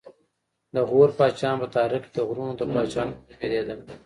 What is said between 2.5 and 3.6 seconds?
د پاچاهانو په نوم